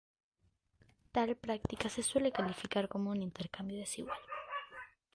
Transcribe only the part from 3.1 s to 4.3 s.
un intercambio desigual.